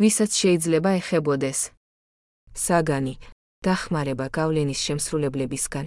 ვისაც 0.00 0.30
შეიძლება 0.32 0.90
ეხებოდეს. 0.96 1.58
საგანი, 2.56 3.14
დახმარება 3.66 4.26
გავლენის 4.32 4.80
შემსრულებლებისგან. 4.86 5.86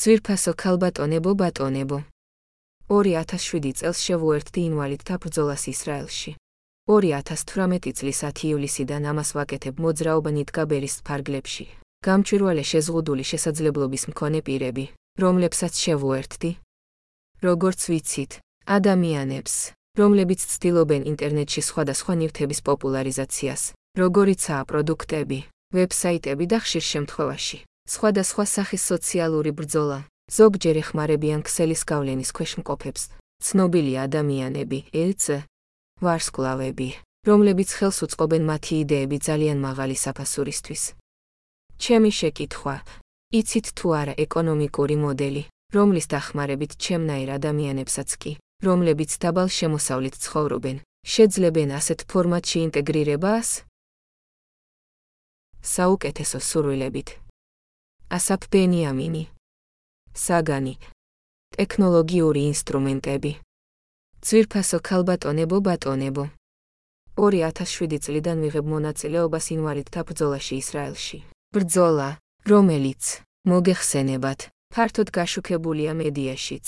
ძვირფასო 0.00 0.52
ქალბატონებო 0.62 1.32
ბატონებო. 1.40 1.98
2007 2.88 3.76
წელს 3.78 3.98
შევუერთდი 4.06 4.60
ინვალიდთა 4.70 5.14
ბრძოლას 5.22 5.62
ისრაელში. 5.68 6.32
2018 6.88 7.92
წლის 7.98 8.18
10 8.24 8.48
ივლისიდან 8.56 9.02
ამას 9.12 9.30
ვაკეთებ 9.36 9.74
მოძრაობა 9.84 10.30
ნიტკაბერის 10.38 10.94
ფარგლებში. 11.06 11.64
გამჭვირვალე 12.00 12.64
შეზღუდული 12.72 13.24
შესაძლებლობის 13.30 14.02
მქონე 14.10 14.40
პირები, 14.46 14.84
რომლებსაც 15.20 15.72
შევუერთდი. 15.84 16.50
როგორც 17.40 17.80
ვიცით, 17.88 18.32
ადამიანებს, 18.68 19.54
რომლებიც 19.98 20.40
ცდილობენ 20.46 21.02
ინტერნეტში 21.10 21.62
სხვადასხვა 21.66 22.14
ნივთების 22.20 22.60
პოპულარიზაციას, 22.68 23.62
როგორიცაა 23.98 24.62
პროდუქტები, 24.70 25.38
ვებსაიტები 25.74 26.44
და 26.46 26.58
ხშირ 26.62 26.84
შემთხვევაში, 26.92 27.58
სხვადასხვა 27.90 28.44
სახის 28.46 28.82
სოციალური 28.86 29.50
ბრძოლა, 29.50 29.98
ზოგჯერ 30.30 30.76
ეხმარებიან 30.82 31.40
ქსელის 31.42 31.82
გავლენის 31.90 32.30
ქვეშ 32.30 32.52
მყოფებს, 32.62 33.02
ცნობილი 33.42 33.92
ადამიანები, 34.06 34.78
ელც, 34.94 35.22
ვარსკვლავები, 36.04 36.88
რომლებიც 37.26 37.70
ხელს 37.78 37.98
უწყობენ 38.06 38.42
მათი 38.46 38.74
იდეები 38.84 39.18
ძალიან 39.18 39.58
მაღალი 39.60 39.96
საფასურისთვის. 39.98 40.82
ჩემი 41.82 42.10
შეკითხვა, 42.14 42.74
იცით 43.34 43.66
თუ 43.78 43.86
არა 44.00 44.14
ეკონომიკური 44.24 44.96
მოდელი, 45.02 45.42
რომლის 45.74 46.06
დახმარებით 46.14 46.72
ჩემნაირ 46.78 47.28
ადამიანებსაც 47.38 48.10
კი, 48.22 48.32
რომლებიც 48.60 49.10
დაბალ 49.22 49.48
შემოსავლით 49.48 50.14
ცხოვრობენ, 50.20 50.76
შეძლებენ 51.12 51.68
ასეთ 51.80 52.04
ფორმატში 52.12 52.58
ინტეგრირებას? 52.66 53.48
საუკეთესო 55.60 56.38
სურვილებით. 56.40 57.08
ასაფ 58.16 58.42
ბენიამინი. 58.52 59.24
საგანი. 60.12 60.74
ტექნოლოგიური 61.56 62.42
ინსტრუმენტები. 62.52 63.32
ძვირფასო 64.20 64.78
ქალბატონებო 64.88 65.56
ბატონებო. 65.66 66.24
2007 67.16 67.98
წლიდან 68.04 68.38
ვიღებ 68.44 68.66
მონაწილეობას 68.74 69.46
ინვალიდთა 69.56 70.00
ბრძოლაში 70.08 70.54
ისრაელში. 70.62 71.18
ბრძოლა, 71.54 72.08
რომელიც 72.52 73.02
მოგეხსენებათ, 73.50 74.40
ფართოდ 74.72 75.08
გაშუქებულია 75.16 75.92
მედიაშიც. 76.00 76.66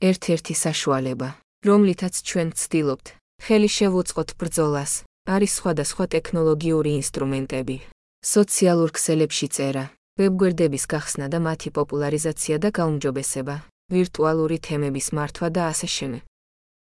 ერთ-ერთი 0.00 0.54
საშუალება, 0.54 1.28
რომლითაც 1.66 2.14
ჩვენ 2.28 2.48
ვცდილობთ, 2.52 3.06
ხელი 3.44 3.68
შევუწყოთ 3.76 4.30
ბრძოლას, 4.40 4.92
არის 5.26 5.52
სხვადასხვა 5.58 6.04
ტექნოლოგიური 6.14 6.90
ინსტრუმენტები. 7.00 7.76
სოციალურ 8.24 8.90
ქსელებში 8.96 9.48
წერა, 9.56 9.84
ვებგვერდების 10.18 10.84
გახსნა 10.92 11.26
და 11.32 11.38
მათი 11.46 11.70
პოპულარიზაცია 11.78 12.56
და 12.64 12.68
გაუმჯობესება, 12.78 13.56
ვირტუალური 13.92 14.58
თემების 14.66 15.06
მართვა 15.16 15.48
და 15.56 15.62
ასე 15.72 15.88
შემდეგ. 15.96 16.22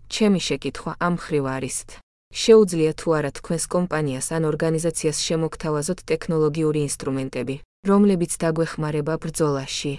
ჩემი 0.09 0.39
შეკითხვა 0.47 0.91
ამ 0.97 1.15
ხრივ 1.23 1.45
არის: 1.55 1.77
შეუძლია 2.33 2.91
თუ 2.99 3.07
არა 3.17 3.31
თქვენს 3.37 3.65
კომპანიას 3.75 4.27
ან 4.35 4.41
ორგანიზაციას 4.51 5.17
შემოგთავაზოთ 5.27 5.99
ტექნოლოგიური 6.09 6.79
ინსტრუმენტები, 6.89 7.55
რომლებიც 7.89 8.31
დაგვეხმარება 8.43 9.13
ბრძოლაში? 9.23 9.93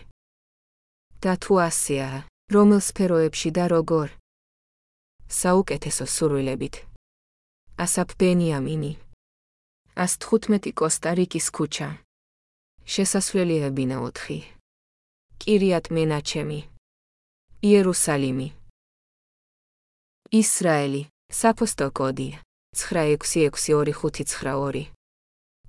და 1.20 1.36
თუ 1.36 1.54
ასეა, 1.68 2.24
რომელ 2.50 2.82
სფეროებში 2.82 3.54
და 3.54 3.70
როგორ. 3.70 4.10
საუკეთესო 5.30 6.02
სურვილებით. 6.02 6.82
ასაფ 7.78 8.18
ბენიამინი. 8.18 8.98
115 9.94 10.74
კოსტა-რიკის 10.74 11.46
ქუჩა. 11.54 12.02
შესასვლელი 12.92 13.56
ებინა 13.70 14.02
4. 14.02 14.42
კირიატ 15.38 15.94
მენაჩემი. 15.94 16.60
იერუსალიმი. 17.62 18.48
ისრაელი. 20.40 21.02
საფოსტო 21.30 21.89
კოდი 21.98 22.28
966252. 22.74 24.90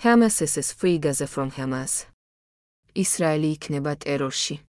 Hamas-ს 0.06 0.70
free 0.78 1.02
Gaza 1.02 1.26
from 1.26 1.50
Hamas. 1.58 2.06
ისრაელი 2.94 3.50
იქნება 3.58 3.98
ტერორში. 4.06 4.62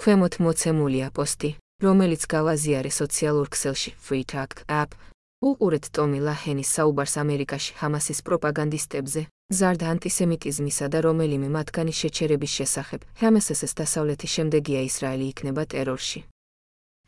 ქვემოთ 0.00 0.34
მოცემულია 0.42 1.10
პოსტი, 1.14 1.50
რომელიც 1.82 2.22
გავაზიარე 2.30 2.90
სოციალურ 2.94 3.50
ქსელში 3.50 3.90
Talk 4.32 4.62
App. 4.70 4.94
უყურეთ 5.42 5.90
ტომი 5.90 6.22
ლაჰენის 6.22 6.70
საუბარს 6.78 7.18
ამერიკაში 7.18 7.74
ჰამასის 7.82 8.22
პროპაგანდისტებზე, 8.22 9.26
ზარდა 9.50 9.86
ანტისემიტიზმისა 9.94 10.86
და 10.94 10.98
რომელიმე 11.02 11.48
მათგანის 11.50 11.98
შეჩერების 12.02 12.52
შესახებ. 12.58 13.00
ჰამასის 13.18 13.74
დასავლეთის 13.80 14.30
შემდეგია 14.36 14.80
ისრაელი 14.86 15.26
იქნება 15.32 15.62
ტერორში. 15.66 16.20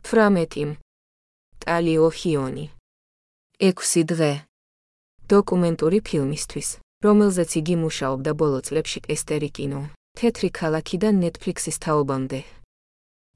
18. 0.09 0.81
ტალი 1.62 1.94
ოჰიონი. 2.06 2.67
6 3.62 4.05
დღე. 4.11 4.32
დოკუმენტური 5.32 5.99
ფილმისთვის, 6.09 6.69
რომელზეც 7.06 7.50
იგი 7.61 7.75
მუშაობდა 7.82 8.32
ბოლო 8.41 8.59
წლებში 8.67 8.99
ესტერი 9.14 9.50
კინო, 9.56 9.82
თეთრი 10.19 10.49
ქალაქიდან 10.61 11.14
Netflix-ის 11.25 11.76
თაობამდე. 11.85 12.41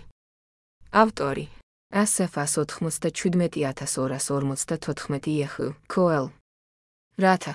ავტორი. 1.02 1.46
ასაფას 1.92 2.52
97254 2.64 5.28
იახილ. 5.28 5.76
კოელ. 5.92 6.26
რათა 7.20 7.54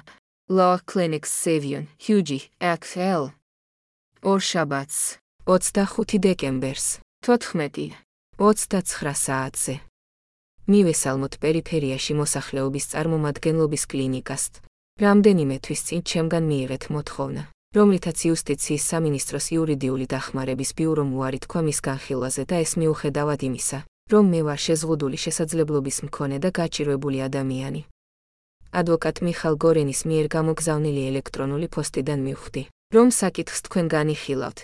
Law 0.50 0.78
Clinics 0.86 1.31
Savion 1.34 1.88
Hugi 1.98 2.40
XL 2.62 3.34
ორშაბათს 4.22 5.18
25 5.50 6.22
დეკემბერს 6.22 7.02
14 7.26 8.12
29 8.38 9.13
საათზე. 9.13 9.75
მივესალმოთ 10.74 11.33
პერიფერიაში 11.38 12.13
მოსახლეობის 12.18 12.85
წარმომადგენლობის 12.94 13.83
კლინიკას. 13.91 14.44
რამდენიმე 15.06 15.56
თვის 15.65 15.81
წინ 15.88 16.01
ჩემგან 16.01 16.44
მიიღეთ 16.51 16.83
მოთხოვნა 16.95 17.44
რომლითაც 17.77 18.18
იუსტიციის 18.30 18.83
სამინისტროს 18.91 19.45
იურიდიული 19.53 20.06
დახმარების 20.06 20.69
ბიურომ 20.77 21.09
უარი 21.18 21.39
თქვა 21.45 21.62
მის 21.68 21.80
განხილვაზე 21.89 22.44
და 22.50 22.56
ეს 22.65 22.71
მიუხედავად 22.81 23.39
იმისა 23.50 23.80
რომ 24.13 24.25
მე 24.33 24.41
ვარ 24.47 24.59
შეზღუდული 24.65 25.18
შესაძლებლობის 25.25 25.97
მქონე 26.06 26.38
და 26.44 26.50
გაჭირვებული 26.57 27.19
ადამიანი. 27.30 27.81
ადვოკატ 28.80 29.18
მიხალ 29.25 29.53
გორენის 29.63 30.01
მიერ 30.09 30.25
გამოგზავნილი 30.35 31.01
ელექტრონული 31.12 31.68
პოსტიდან 31.74 32.19
მივხვდი, 32.27 32.63
რომ 32.95 33.07
საკითხს 33.21 33.59
თქვენ 33.65 33.85
განიხილავთ. 33.95 34.59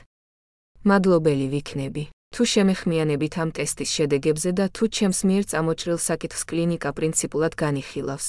მადლობელი 0.90 1.48
ვიქნები, 1.54 2.04
თუ 2.34 2.44
შემეხმიანებით 2.54 3.34
ამ 3.44 3.50
ტესტის 3.58 3.90
შედეგებზე 3.98 4.52
და 4.60 4.66
თუ 4.76 4.84
ჩემს 4.96 5.20
მიერ 5.28 5.44
წამოჭრილ 5.52 6.00
საკითხს 6.10 6.42
კლინიკა 6.50 6.90
პრინციპულად 6.98 7.54
განიხილავს. 7.64 8.26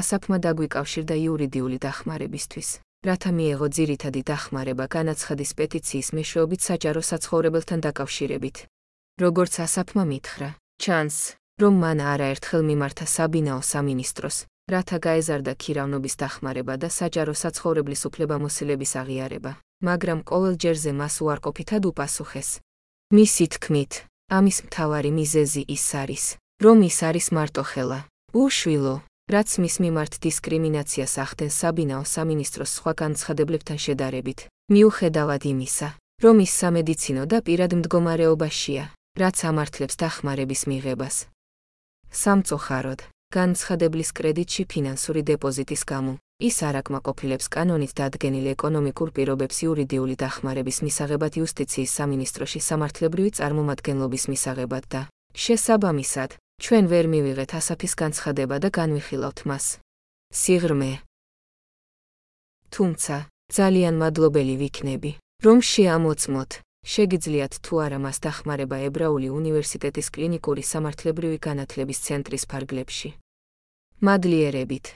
ასაფმა 0.00 0.36
დაგვიკავშირდა 0.46 1.14
იურიდიული 1.24 1.78
დახმარებისთვის, 1.86 2.68
რათა 3.08 3.30
მიეღო 3.38 3.66
ძირითადი 3.76 4.20
დახმარება 4.30 4.84
განაცხადის 4.96 5.50
პეტიციის 5.60 6.08
მეშვეობით 6.16 6.60
საჯარო 6.68 7.02
საცხოვრებელთან 7.10 7.80
დაკავშირებით. 7.86 8.56
როგორც 9.16 9.52
ასაფმა 9.64 10.04
მითხრა, 10.12 10.48
ჩანს, 10.82 11.16
რომ 11.62 11.74
მან 11.82 11.98
არაერთხელ 12.12 12.62
მიმართა 12.70 13.06
საბინაო 13.16 13.62
სამინისტროს, 13.72 14.36
რათა 14.66 14.98
გაეზარდა 14.98 15.52
ქირავნობის 15.62 16.14
დახმარება 16.18 16.74
და 16.82 16.88
საჯარო 16.90 17.34
საცხოვრებლის 17.38 18.02
უფლებამოსილების 18.08 18.92
აღიარება, 19.02 19.52
მაგრამ 19.88 20.20
ყოველ 20.26 20.54
ჯერზე 20.58 20.90
მას 21.00 21.14
უარყოფითად 21.22 21.82
უპასუხეს. 21.86 22.48
მისი 23.14 23.44
თქმით, 23.54 23.92
ამის 24.26 24.56
მთავარი 24.66 25.10
მიზეზი 25.14 25.62
ის 25.70 25.86
არის, 26.02 26.24
რომ 26.64 26.78
ის 26.82 26.98
არის 27.08 27.26
მარტოხელა, 27.36 27.98
უშვილო, 28.34 28.94
რაც 29.30 29.48
მის 29.62 29.74
მიმართ 29.84 30.12
დისკრიმინაციას 30.26 31.14
ახდენს 31.24 31.54
საბინაო 31.62 32.02
სამინისტროს 32.02 32.70
სხვა 32.78 32.92
განცხადებლებთან 33.02 33.78
შედარებით, 33.86 34.38
მიუხედავად 34.74 35.42
იმისა, 35.46 35.88
რომ 36.26 36.36
ის 36.42 36.52
სამედიცინო 36.62 37.22
და 37.30 37.38
პირად 37.46 37.70
მდგომარეობაშია, 37.78 38.84
რაც 39.14 39.36
ამართლებს 39.46 39.94
დახმარების 39.94 40.62
მიღებას. 40.70 41.16
სამწუხაროდ, 42.10 43.00
განცხადებლის 43.34 44.10
კრედიტში 44.14 44.64
ფინანსური 44.70 45.22
დეპოზიტის 45.26 45.82
გამო, 45.86 46.12
ის 46.38 46.56
არ 46.62 46.78
აკმაყოფილებს 46.80 47.46
კანონით 47.50 47.92
დადგენილ 47.98 48.46
ეკონომიკურ 48.54 49.08
პირობებს 49.16 49.56
იურიდიული 49.66 50.14
დახმარების 50.20 50.78
მისაღებად 50.86 51.32
იუსტიციის 51.40 51.94
სამინისტროში 51.98 52.60
სამართლებრივი 52.60 53.30
წარმომადგენლობის 53.38 54.24
მისაღებად 54.32 54.84
და, 54.92 55.00
შესაბამისად, 55.34 56.36
ჩვენ 56.62 56.84
ვერ 56.92 57.06
მივიღეთ 57.12 57.50
ასაფის 57.60 57.92
განცხადება 58.02 58.56
და 58.62 58.68
განვიხილავთ 58.78 59.38
მას. 59.48 59.64
სიღრმე. 60.32 60.92
თუმცა, 62.70 63.16
ძალიან 63.52 63.94
მადლობელი 64.02 64.54
ვიქნები, 64.60 65.10
რომ 65.44 65.58
შეამოწმოთ, 65.62 66.50
შეგიძლიათ 66.86 67.54
თუ 67.66 67.74
არა 67.82 67.98
მას 67.98 68.18
დახმარება 68.22 68.76
ებრაული 68.88 69.28
უნივერსიტეტის 69.34 70.08
კლინიკური 70.14 70.62
სამართლებრივი 70.62 71.38
განათლების 71.46 71.98
ცენტრის 72.06 72.44
ფარგლებში. 72.46 73.10
მადლიერებით. 74.06 74.86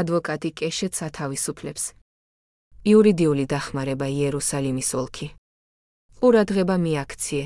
ადვოკატი 0.00 0.50
კეშეც 0.58 0.96
ათავისუფლებს. 1.08 1.84
იურიდიული 2.88 3.44
დახმარება 3.52 4.06
იერუსალიმის 4.08 4.90
ოლქი. 5.00 5.28
ყურადღება 6.20 6.76
მიაქციე. 6.80 7.44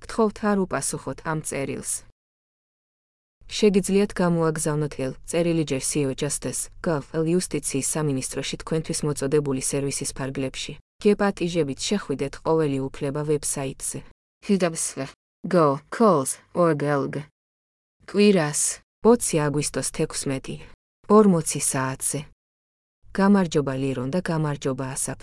გთხოვთ 0.00 0.36
არ 0.48 0.56
უპასუხოთ 0.64 1.18
ამ 1.28 1.38
წერილს. 1.48 1.92
შეგიძლიათ 3.52 4.10
გამოაგზავნოთ 4.16 4.94
ელ 5.04 5.12
წერილი 5.28 5.64
ჯერსიო 5.68 6.16
ჯასტეს, 6.16 6.58
გალ 6.80 7.24
იუსტიციის 7.32 7.86
სამინისტროში 7.94 8.56
თქვენთვის 8.64 9.00
მოწოდებული 9.06 9.60
სერვისის 9.60 10.16
ფარგლებში. 10.16 10.80
გეპატიჟებით 11.04 11.80
შეხვიდეთ 11.88 12.34
ყოველი 12.44 12.78
უფლება 12.88 13.20
ვებსაიტზე. 13.28 13.98
ჰიდაბსვე. 14.46 15.06
Go, 15.44 15.66
calls, 15.92 16.40
or 16.54 16.72
gelg. 16.72 17.28
კვირას, 18.08 18.80
20 19.04 19.40
აგვისტოს 19.44 19.88
16. 19.92 20.64
40 21.08 21.60
საათზე. 21.60 22.20
გამარჯობა 23.12 23.74
ლირონ 23.82 24.08
და 24.14 24.20
გამარჯობა 24.24 24.84
ასაფ. 24.96 25.20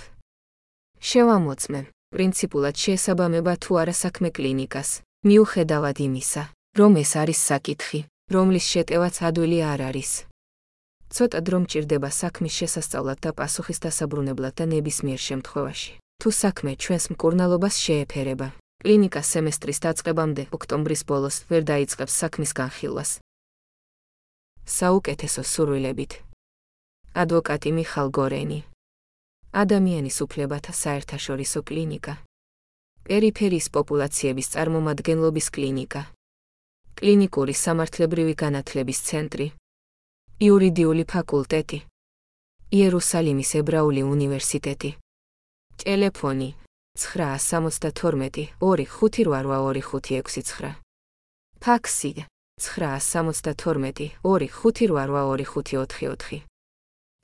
შევამოწმე, 1.01 1.81
პრინციპულად 2.13 2.75
შესაბამება 2.83 3.53
თუ 3.57 3.71
არა 3.81 3.95
საქმე 4.03 4.29
კლინიკას, 4.38 4.89
მიუხედავად 5.25 5.97
იმისა, 6.07 6.43
რომ 6.77 6.91
ეს 7.03 7.11
არის 7.21 7.39
საკითხი, 7.50 8.00
რომლის 8.29 8.65
შეტევაც 8.73 9.15
ადვილი 9.27 9.59
არ 9.73 9.79
არის. 9.89 10.11
ცოტა 11.11 11.39
დრო 11.43 11.57
მჭირდება 11.63 12.07
საქმის 12.07 12.53
შესასწავლად 12.59 13.19
და 13.19 13.31
პასუხის 13.35 13.79
დასაბრუნებლად 13.83 14.53
და 14.59 14.65
ნებისმიერ 14.73 15.19
შემთხვევაში. 15.19 15.91
თუ 16.23 16.29
საქმე 16.31 16.71
ჩვენს 16.83 17.05
მკურნალობას 17.13 17.75
შეეფერება, 17.83 18.47
კლინიკა 18.81 19.21
სემესტრის 19.31 19.79
დაწყებამდე 19.85 20.43
ოქტომბრის 20.55 21.01
ბოლოს 21.09 21.35
ვერ 21.51 21.61
დაიწყებს 21.71 22.13
საქმის 22.21 22.51
განხილვას. 22.59 23.11
საუკეთესო 24.65 25.41
სურვილებით. 25.53 26.11
ადვოკატი 27.11 27.71
მიხალ 27.75 28.07
გორენი. 28.17 28.59
ადამიანის 29.51 30.17
უფლებათა 30.25 30.73
საერთაშორისო 30.83 31.59
კლინიკა. 31.67 32.13
პერიფერიის 33.03 33.67
პოპულაციების 33.75 34.47
წარმომადგენლობის 34.53 35.47
კლინიკა. 35.55 36.01
კლინიკური 36.95 37.53
სამართლებრივი 37.65 38.33
განათლების 38.43 38.99
ცენტრი. 39.09 39.47
იურიდიული 40.41 41.05
ფაკულტეტი. 41.05 41.86
იერუსალიმის 42.74 43.62
ებრაული 43.62 44.01
უნივერსიტეტი. 44.01 44.98
ტელეფონი 45.81 46.50
972 46.98 48.50
258256. 48.62 50.74
ფაქსი 51.62 52.25
972 52.57 54.17
258254. 54.24 56.41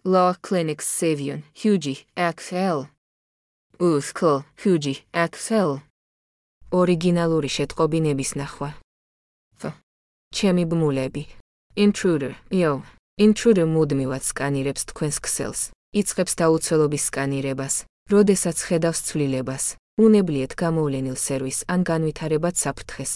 Law 0.06 0.34
Clinics 0.46 0.86
Savion, 1.00 1.42
Hugi, 1.58 1.96
XL. 2.16 2.86
Uskl, 3.80 4.44
Hugi, 4.62 4.96
XL. 5.14 5.80
ორიგინალური 6.72 7.50
შეტყობინების 7.58 8.32
ნახვა. 8.42 8.70
Ჩემი 10.38 10.64
ბმულები. 10.70 11.24
Intruder, 11.86 12.32
yo. 12.52 12.72
Intruder 13.18 13.66
მუდმივად 13.66 14.22
სკანირებს 14.22 14.84
თქვენს 14.94 15.18
ქსელს. 15.26 15.62
იწყებს 15.98 16.34
დაუცველობის 16.38 17.04
სკანირებას, 17.10 17.76
როდესაც 18.14 18.58
ხედავს 18.62 19.00
ცვლილებას. 19.10 19.74
უნებლიეთ 19.98 20.54
გამოვლენილ 20.54 21.18
სერვის 21.18 21.66
ან 21.66 21.82
განვითარებად 21.82 22.56
საფრთხეს. 22.62 23.12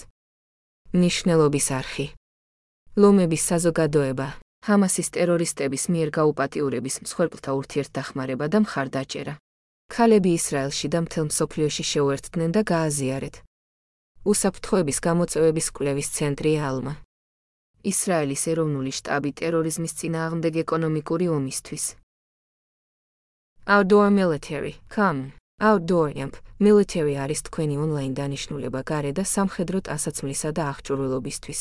ნიშნელობის 0.97 1.67
არხი. 1.77 2.07
ლომების 2.97 3.43
საზოგადოება, 3.51 4.27
ჰამასის 4.65 5.07
ტერორისტების 5.13 5.83
მიერ 5.93 6.09
გაუპატიურების 6.17 6.95
მსხვერპლთა 7.05 7.51
ურთიერთდახმარება 7.61 8.45
და 8.49 8.57
მხარდაჭერა. 8.65 9.33
ქალები 9.93 10.31
ისრაელში 10.33 10.87
და 10.89 10.99
მთელ 11.05 11.25
მსოფლიოში 11.29 11.83
შეუერთდნენ 11.93 12.49
და 12.57 12.61
გააზიარეთ. 12.73 13.35
უსაფრთხოების 14.25 14.97
გამოწვევების 15.07 15.67
კვლევის 15.77 16.07
ცენტრი 16.17 16.53
ალმა. 16.57 16.93
ისრაელის 17.83 18.43
ეროვნული 18.51 18.91
შტაბი 18.97 19.31
ტერორიზმის 19.41 19.93
წინააღმდეგ 19.99 20.53
ეკონომიკური 20.63 21.25
ომისთვის. 21.37 21.85
Outdoor 23.67 24.07
Military, 24.09 24.73
come. 24.89 25.31
Outdoor 25.61 26.09
Amp, 26.17 26.35
Military 26.59 27.15
არის 27.21 27.41
თქვენი 27.45 27.75
ონლაინ 27.77 28.13
დანიშნულება 28.17 28.81
გარე 28.81 29.11
და 29.13 29.23
სამხედრო 29.25 29.81
ტანსაცმლისა 29.85 30.49
და 30.57 30.63
აღჭურვილობისთვის. 30.71 31.59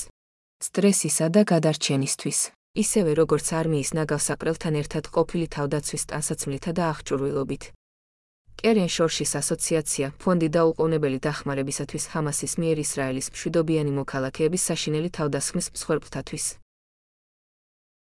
სტრესისა 0.64 1.26
და 1.34 1.40
გადარჩენისთვის. 1.52 2.38
ისევე 2.76 3.12
როგორც 3.20 3.46
არმიის 3.60 3.90
ნაგავსაყრელთან 3.98 4.74
ერთად 4.80 5.04
ყოფილი 5.14 5.46
თავდაცვის 5.56 6.02
ტანსაცმლითა 6.10 6.70
და 6.78 6.82
აღჭურვილობით. 6.92 7.62
კერენ 8.60 8.90
შორშის 8.92 9.30
ასოციაცია 9.40 10.10
ფონდი 10.20 10.48
დაუყოვნებელი 10.52 11.18
დახმარებისათვის 11.26 12.08
ჰამასის 12.12 12.58
მიერ 12.60 12.82
ისრაელის 12.84 13.32
მშვიდობიანი 13.32 13.92
მოქალაქეების 14.00 14.66
საშინელი 14.70 15.10
თავდასხმის 15.16 15.70
მსხვერპლთათვის 15.76 16.44